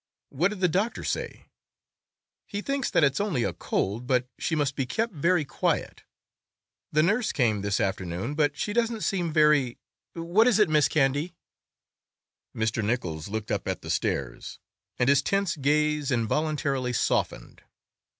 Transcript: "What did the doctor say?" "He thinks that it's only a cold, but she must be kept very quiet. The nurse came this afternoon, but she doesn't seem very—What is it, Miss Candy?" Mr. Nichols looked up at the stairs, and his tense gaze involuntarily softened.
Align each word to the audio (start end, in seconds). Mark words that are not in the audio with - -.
"What 0.29 0.47
did 0.47 0.61
the 0.61 0.67
doctor 0.67 1.03
say?" 1.03 1.45
"He 2.47 2.63
thinks 2.63 2.89
that 2.89 3.03
it's 3.03 3.21
only 3.21 3.43
a 3.43 3.53
cold, 3.53 4.07
but 4.07 4.27
she 4.39 4.55
must 4.55 4.75
be 4.75 4.87
kept 4.87 5.13
very 5.13 5.45
quiet. 5.45 6.05
The 6.91 7.03
nurse 7.03 7.31
came 7.31 7.61
this 7.61 7.79
afternoon, 7.79 8.33
but 8.33 8.57
she 8.57 8.73
doesn't 8.73 9.01
seem 9.01 9.31
very—What 9.31 10.47
is 10.47 10.57
it, 10.57 10.69
Miss 10.69 10.87
Candy?" 10.87 11.35
Mr. 12.55 12.83
Nichols 12.83 13.27
looked 13.27 13.51
up 13.51 13.67
at 13.67 13.83
the 13.83 13.91
stairs, 13.91 14.57
and 14.97 15.07
his 15.07 15.21
tense 15.21 15.55
gaze 15.55 16.09
involuntarily 16.09 16.93
softened. 16.93 17.61